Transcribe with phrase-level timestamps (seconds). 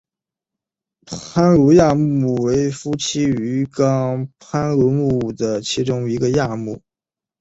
[1.05, 6.81] 攀鲈亚目为辐鳍鱼纲攀鲈目的其中一个亚目。